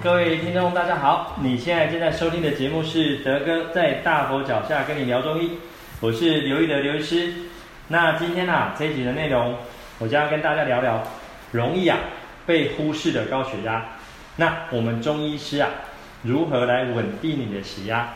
[0.00, 1.36] 各位听众，大家好！
[1.42, 5.50] 你现在正在收听的节目是德哥在大佛脚下跟你聊中医，
[6.00, 7.32] 我是刘一德刘医师。
[7.88, 9.56] 那今天啊，这一集的内容，
[9.98, 11.02] 我将要跟大家聊聊
[11.50, 11.98] 容易啊
[12.46, 13.84] 被忽视的高血压。
[14.36, 15.68] 那我们中医师啊，
[16.22, 18.08] 如何来稳定你的血压？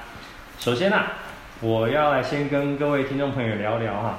[0.60, 1.14] 首先啊，
[1.60, 4.18] 我要来先跟各位听众朋友聊聊哈。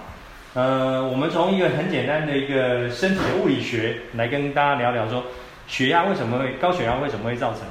[0.56, 5.24] 呃，我们从一个很简单的一个身体的物理学来跟大家聊聊说。
[5.68, 6.72] 血压为什么会高？
[6.72, 7.62] 血压为什么会造成？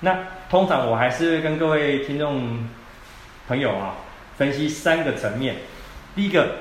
[0.00, 2.66] 那通常我还是跟各位听众
[3.46, 3.94] 朋友啊
[4.36, 5.56] 分析三个层面。
[6.16, 6.56] 第一个，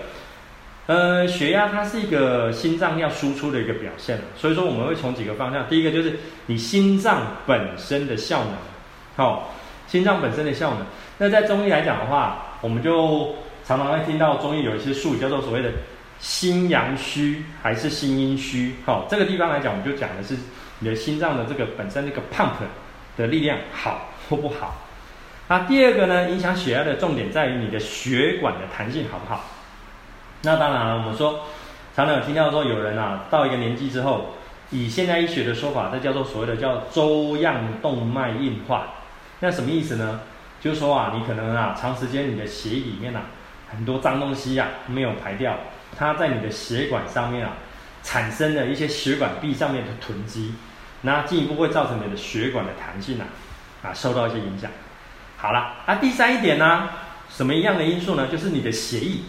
[0.88, 5.68] 呃，血压它是一个心脏要输出的一个表现，所以说我们会从几个方向。
[5.68, 8.54] 第一个就是你心脏本身的效能，
[9.16, 9.54] 好、
[9.88, 10.86] 心脏本身的效能。
[11.17, 15.72] 那在中医来讲的话，我们就常常会听到中医有一些术语叫做所谓的
[16.20, 18.76] 心阳虚还是心阴虚。
[18.86, 20.38] 好、这个地方来讲，我们就讲的是。
[20.81, 22.53] 你的心脏的这个本身这个 pump
[23.17, 24.78] 的力量好或不好？
[25.50, 29.44] 那第二个呢，影响血压的重点在于你的血管的弹性好不好？
[30.44, 31.42] 那当然了，我们说
[31.94, 34.36] 常常有听到说有人啊，到一个年纪之后，
[34.70, 38.88] 以现代医学的说法，这叫做所谓的叫粥样动脉硬化。
[39.42, 40.22] 那什么意思呢？
[40.62, 43.23] 就是说啊，你可能啊，长时间你的血里面啊，
[43.70, 45.58] 很多脏东西啊没有排掉，
[45.98, 47.54] 它在你的血管上面啊，
[48.04, 50.54] 产生了一些血管壁上面的囤积。
[51.02, 53.26] 那进一步会造成你的血管的弹性啊，
[53.84, 54.70] 啊受到一些影响。
[55.38, 56.90] 好了，那、第三一点呢，
[57.30, 58.28] 什么一样的因素呢？
[58.28, 59.20] 就是你的血液，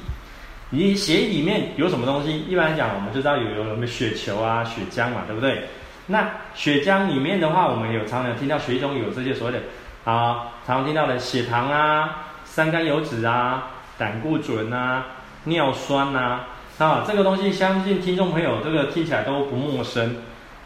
[0.70, 2.40] 你血液里面有什么东西？
[2.40, 5.68] 一般来讲，我们就知道有有什么血球啊、血浆嘛，对不对？
[6.06, 9.62] 那血浆里面的话，我们有常常听到血液中有这些所谓的
[10.04, 15.06] 啊，常常听到的血糖啊、三甘油酯啊、胆固醇啊、
[15.44, 20.16] 尿酸啊，啊，这个东西相信听众朋友这个听起来都不陌生。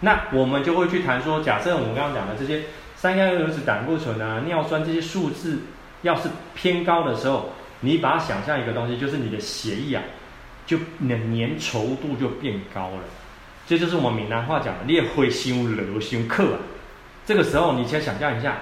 [0.01, 2.63] 那我们就会去谈说，假设我们刚刚讲的这些
[2.97, 5.61] 三甘油酯、胆固醇啊、尿酸这些数字
[6.03, 10.03] 要是偏高的时候，你把它想象一个东西，就是你的血液啊，
[10.67, 13.01] 就你的粘稠度就变高了。
[13.67, 16.59] 这就是我们闽南话讲的“烈火胸流胸克”啊。
[17.25, 18.59] 这个时候，你先想象一下，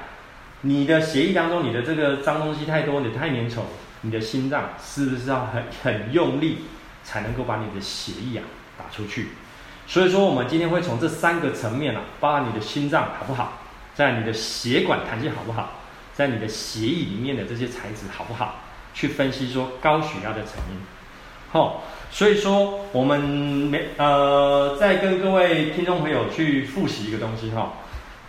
[0.60, 3.62] 你的血液当中你的这个脏东西太多，你太粘稠，
[4.02, 6.58] 你的心脏是不是要很很用力
[7.02, 8.44] 才能够把你的血液啊
[8.78, 9.28] 打出去？
[9.86, 13.58] 所以说，我们今天会从这三个层面啊，包括你的心脏好不好，
[13.94, 15.80] 在你的血管弹性好不好，
[16.14, 18.60] 在你的血液里面的这些材质好不好，
[18.94, 20.78] 去分析说高血压的成因。
[21.50, 27.74] 好、所以说我们没呃，再跟各位听众朋友去复习一个东西哈、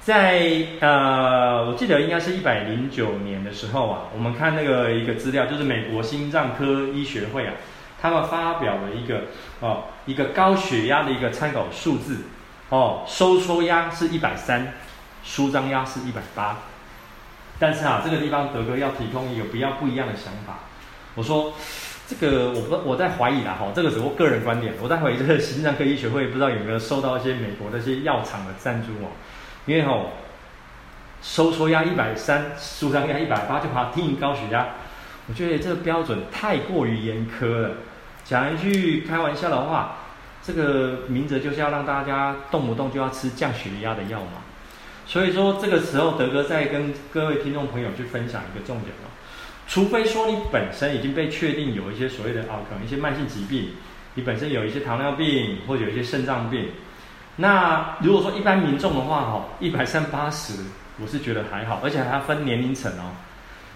[0.04, 0.42] 在
[0.82, 7.54] 呃，我记得应该是一百零九年的时候啊，我们看那个一个资料，就是美国心脏科医学会啊。
[8.02, 9.22] 他们发表了一个
[9.62, 12.18] 哦，一个高血压的一个参考数字
[12.68, 14.74] 哦，收缩压是一百三，
[15.24, 16.58] 舒张压是一百八。
[17.58, 20.60] 但是啊，这个地方德哥要提供一个比较不一样的想法。
[21.16, 21.54] 我说
[22.06, 24.74] 这个我不我在怀疑啦哈，这个只是我个人观点。
[24.82, 29.08] 我在怀疑这个心脏科医学会不知道有没有收到一些美国的一些药厂的赞助哦，
[29.66, 30.12] 因为吼
[31.22, 34.68] 收缩压一百三，舒张压一百八就怕定高血压，
[35.28, 37.72] 我觉得这个标准太过于严苛了。
[38.26, 39.98] 讲一句开玩笑的话，
[40.42, 44.44] 这个名字就是要让大家动不动就要吃降血压的药嘛。
[45.06, 49.12] 所以说这个时候德哥在跟各位听众朋友去分享一个重点哦，
[49.68, 53.72] 除非说你本身已经被确定有一些所谓的啊，可能一些慢性疾病，
[54.16, 56.70] 你本身有一些糖尿病或者有一些肾脏病，
[57.36, 60.54] 那如果说一般民众的话哈，一百三八十，
[61.02, 63.12] 我是觉得还好，而且还要分年龄层哦。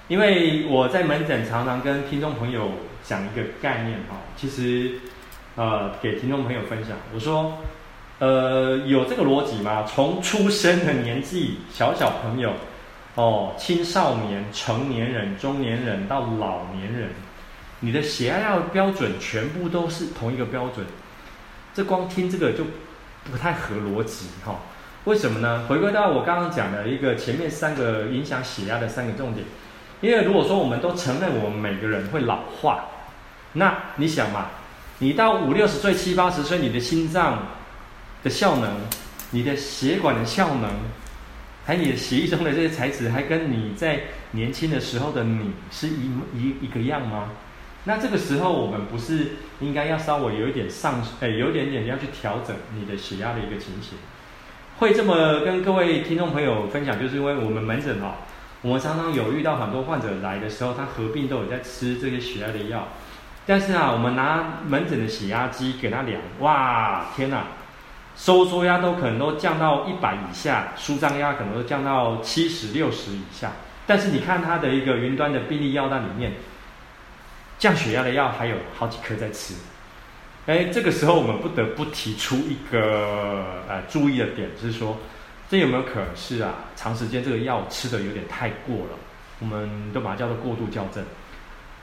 [0.08, 2.70] 因为我在门诊常常跟听众朋友
[3.04, 4.92] 讲一个概念哈，其实
[5.56, 7.58] 呃给听众朋友分享，我说
[8.20, 9.84] 呃有这个逻辑吗？
[9.88, 12.54] 从出生的年纪，小小朋友
[13.16, 17.10] 哦，青少年、成年人、中年人到老年人，
[17.80, 20.86] 你的血压要标准全部都是同一个标准，
[21.74, 22.64] 这光听这个就
[23.32, 24.60] 不太合逻辑哈。
[25.06, 25.66] 为什么呢？
[25.68, 29.46] 回归到我刚刚讲的一个前面三个影响血压的三个重点。
[30.02, 32.86] 因为如果说我们都承认我们每个人会老化，
[33.54, 34.48] 那你想嘛，
[35.00, 37.48] 你到五六十岁、七八十岁，你的心脏
[38.24, 38.70] 的效能、
[39.32, 40.70] 你的血管的效能，
[41.66, 44.02] 还有你的血液中的这些材质，还跟你在
[44.32, 47.30] 年轻的时候的你是一一一个样吗？
[47.88, 53.98] 那这个时候我们不是应该要稍微有一点上，哎，有一点点要去调整你的血压的一个情形？
[54.78, 58.18] 会这么跟各位听众朋友分享，就是因为我们门诊哈。
[58.62, 62.90] 我们常常有遇到很多患者来的时候，他合并都有在吃这些血压的药，
[63.46, 67.44] 但是啊，我们拿门诊的血压机给他量，哇，天哪，
[68.18, 73.52] 收缩压都可能都降到一百以下，舒张压可能都降到七十六十以下。
[73.86, 76.34] 但是你看他的一个云端的病历药单里面，
[77.60, 79.54] 降血压的药还有好几颗在吃。
[80.46, 84.98] 哎，这个时候我们不得不提出一个呃注意的点，就是说，
[85.50, 88.98] 这有没有可能是啊，长时间这个药吃的有点太过了？
[89.40, 91.04] 我们都把它叫做过度校正。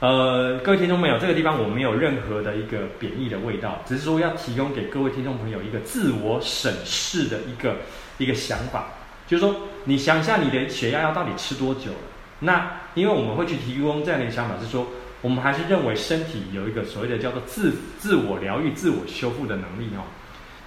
[0.00, 7.76] 呃，各位听众朋友，这个地方我没有任何的一个贬义的味道，只是说要提供给各位听众朋友一个自我审视的一个
[8.18, 8.88] 一个想法，
[9.26, 9.54] 就是说，
[9.84, 11.98] 你想一下你的血压要到底吃多久了？
[12.40, 14.86] 那因为我们会去提供这样的一个想法，是说，
[15.24, 20.04] 我们还是认为身体有一个所谓的叫做自自我疗愈、自我修复的能力哦。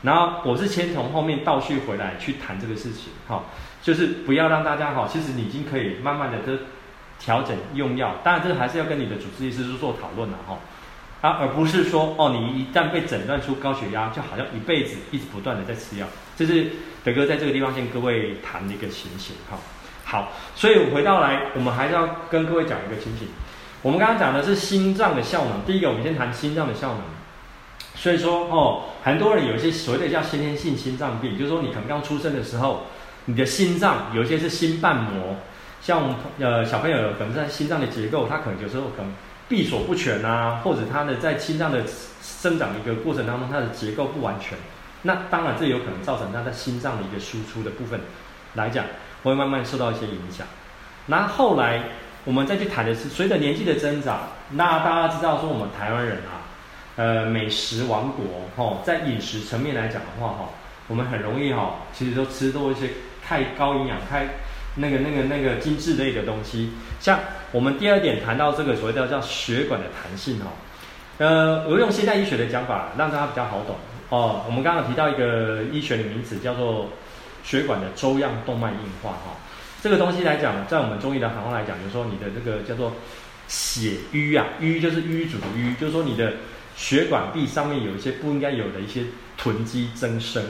[0.01, 3.43] 然后我是先从后面倒叙回来去谈这个事情，哈，
[3.83, 6.51] 就是不要让大家哈，其实你已经可以慢慢的都。
[7.19, 10.55] 调整用药，当然这还是要跟你的主治医师做讨论的哈，
[11.19, 16.05] 啊，而不是说哦，你一旦被诊断出高血压，就好像一辈子一直不断的在吃药，
[16.35, 16.67] 这是
[17.03, 19.57] 德哥在这个地方跟各位谈的一个情形哈。
[20.05, 23.27] 好，所以回到来，我们还是要跟各位讲一个情形。
[23.81, 27.01] 我们刚刚讲的是心脏的效能，第一个我们先谈心脏的效能。
[27.95, 32.81] 所以说哦，很多人有一些所谓的叫先天性心脏病，就是说你可能刚出生的时候，
[33.25, 35.35] 你的心脏有一些是心瓣膜。
[35.81, 39.11] 像呃小朋友可能在心脏的结构，他可能有时候可能
[39.47, 41.83] 闭锁不全啊，或者他的在心脏的
[42.21, 44.57] 生长的一个过程当中，它的结构不完全。
[45.03, 47.99] 那当然这有可能造成他在心脏的一个输出的部分
[48.55, 48.85] 来讲，
[49.23, 50.45] 会慢慢受到一些影响。
[51.05, 51.83] 那后来
[52.27, 56.43] 我们再去谈的是，随着年纪的增长，那大家知道说我们台湾人啊，
[56.97, 58.25] 呃美食王国
[58.57, 60.49] 哈，在饮食层面来讲的话哈，
[60.89, 62.89] 我们很容易哈，其实都吃多一些
[63.25, 64.27] 太高营养太。
[64.79, 66.69] 那个、那个、那个精致类的东西，
[66.99, 67.17] 像
[67.51, 70.53] 我们第二点谈到这个所谓的叫血管的弹性哦，
[71.17, 73.75] 呃，我用现代医学的讲法让大家比较好懂
[74.09, 74.43] 哦。
[74.45, 76.89] 我们刚刚提到一个医学的名词叫做
[77.43, 79.33] 血管的粥样动脉硬化哈、哦，
[79.81, 82.93] 这个东西来讲，在我们中医的行话来讲，就是说你的这个叫做
[83.47, 86.33] 血瘀啊，瘀就是瘀阻的瘀，就是说你的
[86.75, 89.03] 血管壁上面有一些不应该有的一些
[89.37, 90.43] 囤积增生。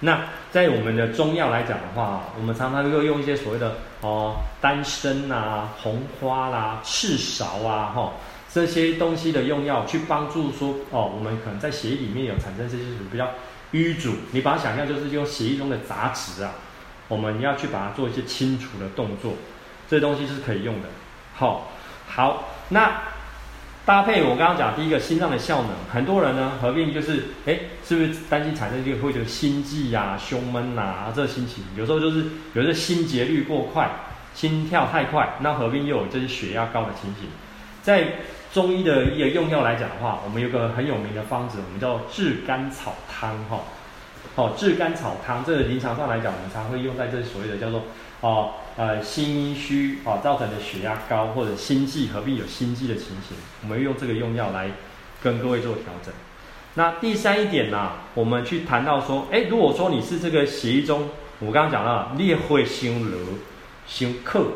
[0.00, 8.12] 那在我们的中药来讲的话，我们常常会用一些所谓的哦丹参啊、红花啦、赤芍啊，哈
[8.50, 13.28] 这些东西的用药去帮助说哦，我们可能在血液里面有产生这些比较
[13.72, 16.54] 淤阻，你把它想象就是用血液中的杂质啊，
[17.08, 19.32] 我们要去把它做一些清除的动作，
[19.88, 20.88] 这些东西是可以用的。
[21.34, 21.72] 好，
[22.06, 22.92] 好，那。
[23.86, 32.22] 搭配我刚刚讲第一个心脏的效能，很多人呢合并就是，哎，是不是担心产生就会觉得心悸呀、啊、胸闷呐、啊，这心情，有时候就是
[32.52, 33.90] 有时候心节律过快，
[34.34, 37.30] 心跳太快，那合并又有这些血压高的情形。
[37.82, 38.08] 在
[38.52, 43.60] 中医的一个用药来讲的话，我们有个很有名的方子，我们叫炙甘草汤哈。
[44.38, 47.82] 好，炙甘草汤这个临床上来讲，我们常会用在这所谓的叫做。
[48.20, 54.70] 哦，呃，心阴虚啊、哦，造成的血压高或者心悸合并有心悸的情形，我们用这个用药来
[55.20, 56.14] 跟各位做调整。
[56.74, 61.08] 那第三一点呢、我们去谈到说，哎，如果说你是这个血液中，
[61.40, 63.16] 我刚刚讲了，烈会心热、
[63.88, 64.52] 心克，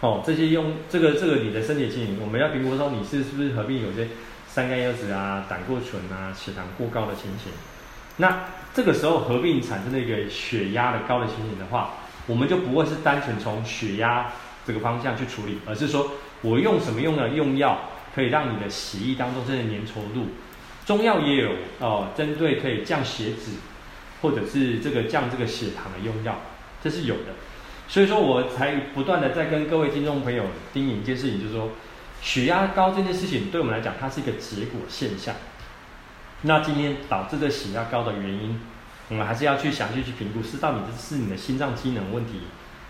[0.00, 4.08] 哦，这些用这个这个你的身体情形，我们要评估说你是是不是合并有些
[4.46, 7.52] 三甘油酯啊、胆固醇啊、血糖过高的情形。
[8.18, 8.44] 那
[8.76, 11.94] 这个时候合并产生了一个血压的高的情形的话。
[12.28, 14.26] 我们就不会是单纯从血压
[14.66, 16.10] 这个方向去处理，而是说
[16.42, 17.78] 我用什么用的用药
[18.12, 20.26] 可以让你的血液当中这些粘稠度，
[20.84, 23.52] 中药也有哦，针对可以降血脂
[24.20, 26.36] 或者是这个降这个血糖的用药，
[26.82, 27.34] 这是有的。
[27.86, 31.70] 所以说我才不断的在跟各位听众朋友叮咛一件事情，就是说
[32.20, 35.32] 血压高这件事情对我们来讲，它是一个结果现象。
[36.46, 38.58] 那今天导致这血压高的原因。
[39.08, 42.40] 我们还是要去详细去评估，是到底是你的心脏机能问题，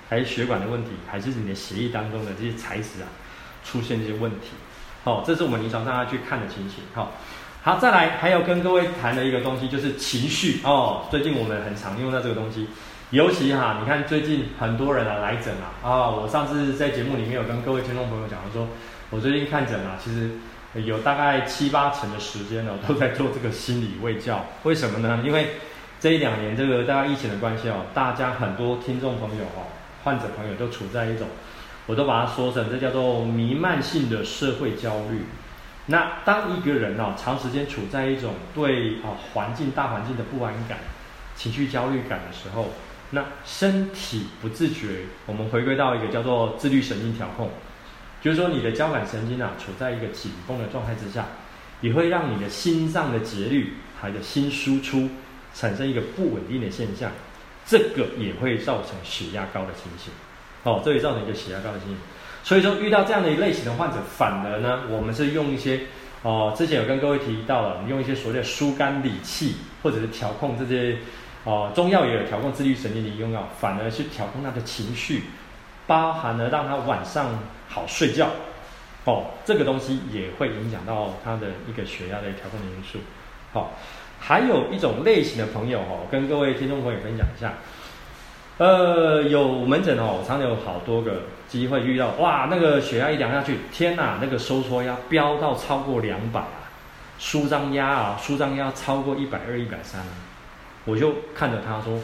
[0.08, 3.08] 还是血管的问题，还是你的血液当中的这些材质啊
[3.62, 4.48] 出现这些问题？
[5.04, 6.84] 好，这是我们临床上要去看的情形。
[6.94, 7.12] 好，
[7.62, 11.04] 好，再来还有跟各位谈的一个东西就是情绪哦。
[11.10, 12.66] 最近我们很常用到这个东西，
[13.10, 18.66] 尤其哈，你看最近很多人啊来诊啊啊，我上次在节目里面有跟各位听众朋友讲说，
[19.10, 20.30] 我最近看诊啊，其实
[20.75, 24.44] 有大概七八成的时间呢都在做这个心理卫教。
[24.64, 25.23] 为什么呢？
[25.25, 25.52] 因为
[25.99, 29.73] 这一两年，这个大家疫情的关系哦，大家很多听众朋友哦，
[30.04, 31.26] 患者朋友都处在一种，
[31.87, 35.25] 我都把它说成这叫做弥漫性的社会焦虑。
[35.87, 40.78] 那当一个人哦，长时间处在一种对啊环境大环境的不安感、
[41.35, 42.70] 情绪焦虑感的时候，
[43.11, 47.50] 那身体不自觉，我们回归到一个叫做自律神经调控，
[48.26, 51.25] 就是说你的交感神经啊处在一个紧绷的状态之下，
[51.80, 55.09] 也会让你的心脏的节律还有心输出。
[55.54, 57.11] 产生一个不稳定的现象，
[57.64, 60.12] 这个也会造成血压高的情形。
[60.64, 61.97] 哦，这也造成一个血压高的情形。
[62.45, 65.80] 所以说，遇到这样的一类型的患者，反而呢，我们是用一些
[66.23, 70.99] 哦，之前有跟各位提到了，用一些所谓的疏肝理气，或者是调控这些
[71.45, 75.23] 哦，中药也有调控自律神经的用药，反而是调控他的情绪，
[75.87, 77.26] 包含了让他晚上
[77.69, 78.28] 好睡觉。
[79.05, 82.99] 哦，这个东西也会影响到他的一个血压的调控的因素。
[83.52, 83.66] 好、哦，
[84.19, 87.55] 还有一种类型的朋友哦，跟各位听众朋友分享一下。
[88.59, 96.66] 呃，有门诊哦，我常常有好多个机会遇到，哇，那个血压一量下去，天哪，那个收缩压飙到超过两百啊，
[97.19, 100.02] 舒张压啊，舒张压超过一百二、一百三，
[100.87, 102.00] 我就看着他说，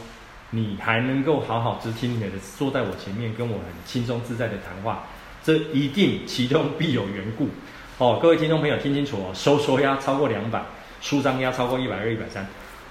[0.55, 5.05] 你还能够好好直挺挺的坐在我前面，跟我很轻松自在的谈话，
[5.43, 7.49] 这一定其中必有缘故
[7.97, 8.19] 哦。
[8.23, 10.63] 各位听众朋友听清楚哦，收缩压超过两百，
[11.01, 12.47] 舒张压超过一百二、一百三，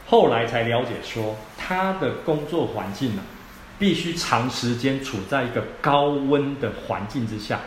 [0.08, 3.22] 后来才了解说他的工作环境呢、
[3.78, 7.60] 必须长时间处在一个高温的环境之下，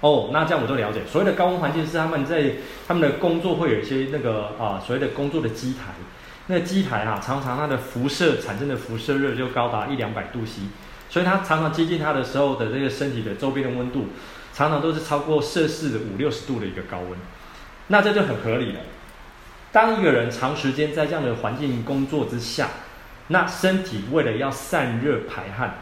[0.00, 1.00] 哦，那这样我都了解。
[1.10, 2.52] 所谓的高温环境是他们在
[2.86, 5.94] 他们的工作会有一些那个啊，所谓的工作的机台，
[6.48, 10.62] 那机台啊，常常它的辐射产生的辐射热就高达一两百度 C，
[11.10, 14.06] 所以它常常接近它的时候的这个身体的周边的温度，
[14.54, 17.10] 常常都是超过摄氏的五六十度的一个高温，
[17.88, 18.80] 那这就很合理了。
[19.70, 22.68] 当一个人长时间在这样的环境工作之下，
[23.26, 25.74] 那身体为了要散热排汗，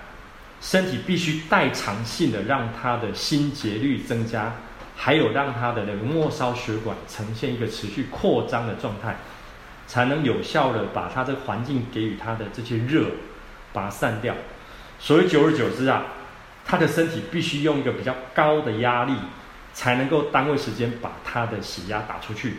[0.61, 4.53] 身体必须代偿性的让它的心节律增加，
[4.97, 9.17] 还有让它的那个末梢血管呈现一个持续扩张的状态，
[9.87, 13.07] 才能有效的把它这环境给予它的这些热，
[13.73, 14.35] 把它散掉。
[14.99, 16.05] 所以久而久之啊，
[16.65, 19.13] 他的身体必须用一个比较高的压力，
[19.73, 22.57] 才能够单位时间把他的血压打出去。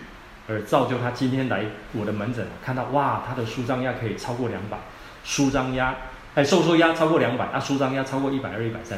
[0.49, 4.77] 而造就他今天来我的门诊，看到哇，他的舒张压可以超过两百，
[5.25, 5.93] 舒张压
[6.35, 8.97] 哎收缩压超过两百，啊舒张压超过一百二、一百三，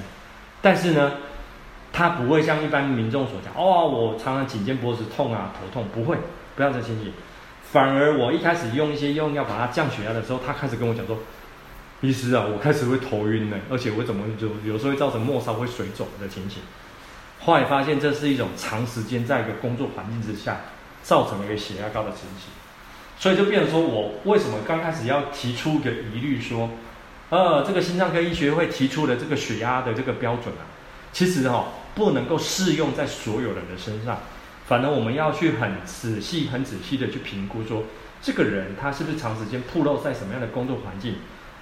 [0.62, 1.14] 但是呢，
[1.92, 6.18] 他不会像一般民众所讲，哦，我常常颈肩脖子痛啊，头痛，不会，
[6.56, 7.12] 不要这情形，
[7.72, 11.20] 反而我一开始用一些用药把它降血压的时候，他开始跟我讲说，
[12.02, 16.62] 医师啊，我开始会头晕呢，而且我怎么就有时候会造成末梢会水肿的情形，
[17.40, 20.58] 后来发现这是一种长时间在一个工作环境之下。
[21.02, 22.52] 造成了一个血压高的情形，
[23.18, 26.70] 所以就变成说我为什么刚开始要提出一个疑虑，说，
[27.30, 30.68] 呃，这个心脏科医学会提出的这个血压的这个标准啊，
[31.14, 34.20] 其实哈、哦、不能够适用在所有人的身上，
[34.70, 37.84] 反而我们要去很仔细、很仔细的去评估说，
[38.22, 41.16] 这个人他是不是长时间暴露在什么样的工作环境，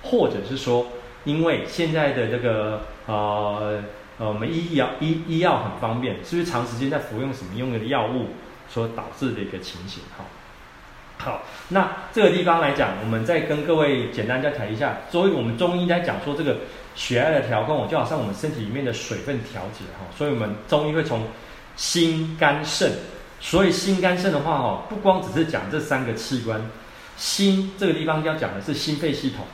[0.04, 0.88] 或者是说，
[1.24, 3.82] 因为现在的这个呃
[4.18, 8.28] 呃我们医药医医药很方便，是不是长时间在服用什么用的药物？
[8.70, 10.26] 所导致的一个情形，哈，
[11.20, 14.98] 好，那这个地方来讲，我们再跟各位简单再谈一下。
[15.10, 16.58] 作为我们中医来讲，说这个
[16.94, 21.28] 血压的调控，就好像我们身体里面的水分调节，哈，所以我们中医会从
[21.78, 22.92] 心、肝、肾。
[23.40, 26.60] 所以心、肝、肾的话，哦，不光只是讲这三个器官，
[27.16, 29.46] 心这个地方要讲的是心肺系统，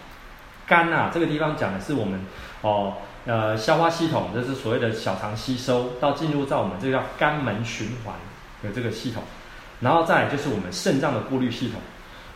[0.66, 2.20] 肝啊这个地方讲的是我们
[2.62, 2.94] 哦
[3.28, 8.16] 呃消化系统，这是所谓的小肠吸收，到进入到我们这个叫肝门循环。
[8.64, 9.22] 的这个系统，
[9.82, 11.82] 然后再来就是我们肾脏的过滤系统。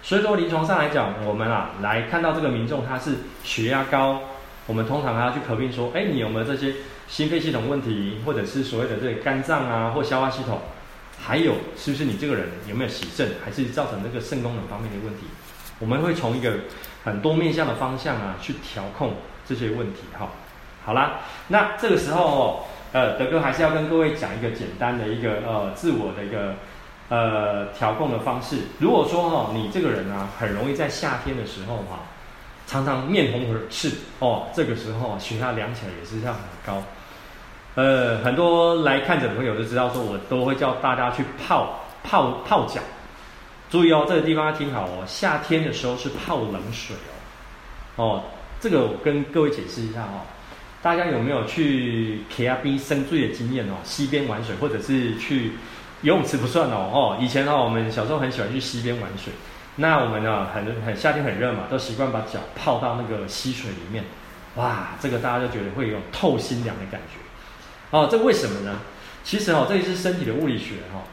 [0.04, 3.16] 所以说临床上来讲，我们啊来看到这个民众他是
[3.46, 4.20] 血压高，
[4.66, 6.74] 我们通常还要去合并说，哎，你有没有这些
[7.08, 10.60] 心肺系统问题，或者是所谓的这个肝脏啊或消化系统，
[11.20, 15.28] 还有是不是你这个人有没有洗肾，还是造成这个肾功能方面的问题？
[15.80, 16.52] 我们会从一个
[17.04, 19.16] 很多面向的方向啊去调控
[19.48, 20.30] 这些问题哈。
[20.86, 22.64] 好啦，那这个时候哦。
[22.94, 26.56] 呃，德哥还是要跟各位讲一个简单的一个呃自我的一个
[27.10, 28.60] 呃调控的方式。
[28.80, 32.06] 如果说哈、哦，你这个人啊，很容易在夏天的时候哈、
[32.66, 36.82] 常常面红耳赤哦，这个时候，血压量起来也是这样很高。
[37.78, 42.82] 呃，很多来看诊的朋友都知道，说我都会叫大家去泡泡泡脚。
[43.70, 46.96] 注意哦，这个地方要听好哦，夏天的时候是泡冷水
[47.98, 48.04] 哦。
[48.04, 48.24] 哦，
[48.60, 50.26] 这个我跟各位解释一下、哦。
[50.82, 53.76] 大家有没有去 K R B 深醉的经验哦？
[53.84, 55.52] 溪边玩水，或者是去
[56.02, 56.90] 游泳池不算哦。
[56.92, 59.32] 哦，以前哦，我们小时候很喜欢去溪边玩水。
[59.76, 64.04] 那我们呢，很很夏天很热嘛，都习惯把脚泡到那个溪水里面。
[64.56, 67.20] 哇，这个大家就觉得会有透心凉的感觉。
[67.92, 68.80] 哦，这为什么呢？
[69.24, 71.04] 其实哦，这也是身体的物理学哈、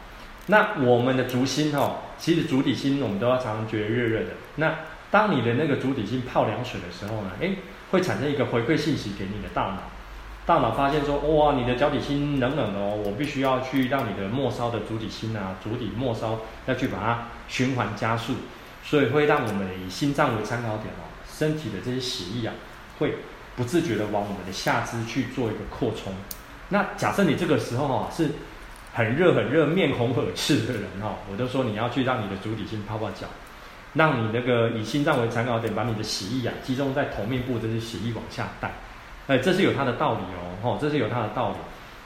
[0.46, 4.26] 那我们的足心哦，其实足底心我们都要常常觉得热热的。
[4.56, 4.74] 那
[5.10, 7.58] 当你的那个足底心泡凉水的时候呢，诶
[7.90, 9.78] 会产生一个回馈信息给你的大脑，
[10.46, 18.34] 大脑发现说，哇，你的脚底心冷冷的哦，我必须要去让你的末梢的足底心啊，足底末梢要去把它循环加速，
[18.84, 22.54] 所以会让我们以心脏为参考点哦，身体的这些血液啊，
[22.98, 23.16] 会
[23.56, 26.12] 不自觉的往我们的下肢去做一个扩充。
[26.68, 28.30] 那假设你这个时候哈是
[28.92, 33.26] 很热很热、面红耳赤的人哈，我都说你要去让你的足底筋泡泡脚，
[33.94, 38.72] 让你那个以心脏为参考点，把你的血液啊集中在头面部这些血液往下带。
[39.26, 41.56] 哎，这是有它的道理哦，吼，这是有它的道理。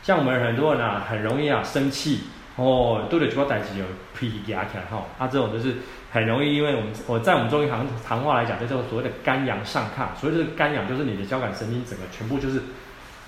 [0.02, 2.20] 像我们很多人啊，很容易啊生气
[2.56, 3.84] 哦，对着主要代志有
[4.18, 5.76] 脾气压起来哈，啊，这种就是
[6.10, 10.18] 很容易，因为我们我在我们中医行行话来讲，就叫所谓的肝阳上亢。
[10.18, 12.62] 所谓这个肝阳，就是你的交感神经整个全部就是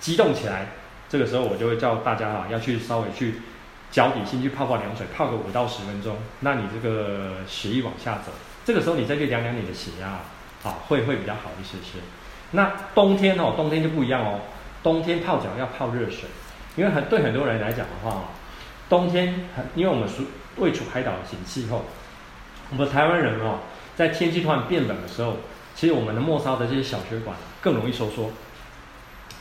[0.01, 0.67] 激动起来。
[1.11, 3.35] 这个时候我就会叫大家啊，要去稍微去
[3.91, 8.31] 脚底心去泡泡凉水，泡个五到十分钟，那你这个血液往下走。
[8.65, 10.21] 这个时候你再去量量你的血压
[10.63, 11.99] 啊，会会比较好一些些。
[12.53, 14.41] 那冬天哦，冬天就不一样哦。
[14.83, 16.29] 冬天泡脚要泡热水，
[16.77, 18.31] 因为很对很多人来讲的话，
[18.89, 20.25] 冬天很，因为我们属
[20.57, 21.85] 位处海岛型气候，
[22.71, 23.59] 我们台湾人哦，
[23.97, 25.37] 在天气突然变冷的时候，
[25.75, 28.31] 其实我们的末梢的这些小血管更容易收缩，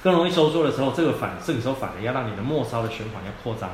[0.01, 3.70] 更容易收缩的时候，这个反这个时候反而要让你的末梢的血管要扩张，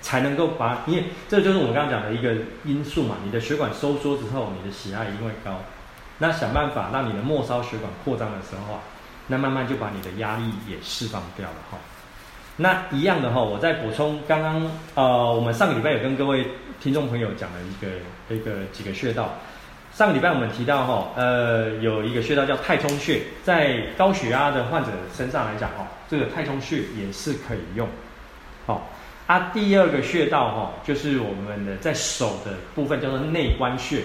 [0.00, 2.34] 才能够把，因为这就是我们刚刚讲的一个
[2.64, 5.60] 因素嘛，你的血管收缩之后，你的血压一定会高。
[6.18, 8.80] 那想办法让你的末梢血管扩张的时候，
[9.28, 11.78] 那慢慢就把你的压力也释放掉了哈。
[12.56, 16.46] 那一样的哈，我再补充刚刚呃，我们上个礼拜有跟各位
[16.80, 19.30] 听众朋友讲了一个一个几个穴道。
[19.92, 27.86] 上个礼拜我们提到哈，呃，有一个穴道叫太冲穴，在高血压的患者身上来讲哈，这个太冲穴也是可以用。
[28.66, 28.88] 好，
[29.26, 34.02] 啊，第二个穴道哈，就是我们的在手的部分叫做内关穴。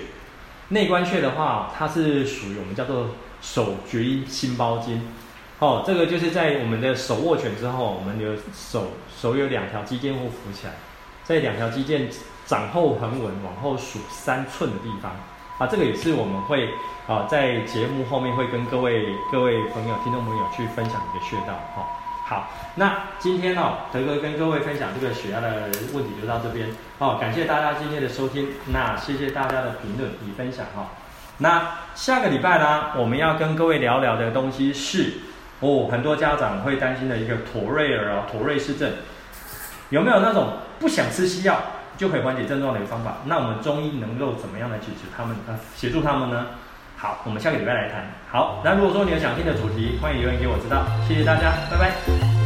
[0.69, 3.11] 内关穴的话，它是属于我们叫做
[3.41, 5.01] 手厥阴心包经。
[5.59, 10.73] 哦，这个就是在我们的手握拳之后，我们有手手有两条肌腱会浮起来，
[11.23, 12.07] 在两条肌腱
[12.45, 15.15] 掌后横纹往后数三寸的地方
[15.57, 16.73] 啊，这个也是我们会
[17.07, 21.87] 啊在节目后面会跟各位各位朋友听众朋友去分享一个穴道哈。
[22.27, 30.85] 好，那今天哦，德哥跟各位分享这个血压的问题就到这边哦，感谢大家今天的收听，那谢谢大家的评论与分享哈、哦。
[31.37, 35.13] 那下个礼拜呢，我们要跟各位聊聊的东西是
[35.59, 38.91] 哦，很多家长会担心的一个妥瑞尔啊，妥瑞氏症，
[39.89, 41.61] 有没有那种不想吃西药
[41.97, 43.17] 就可以缓解症状的一个方法？
[43.25, 46.45] 那我们中医能够怎么样来解决他们，呃，协助他们呢？
[46.97, 48.05] 好，我们下个礼拜来谈。
[48.31, 50.85] 好，那如果说你有想听的主题，欢迎留言给我知道。
[51.07, 52.44] 谢谢大家，拜拜。